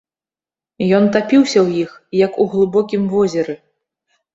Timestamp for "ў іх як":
1.67-2.31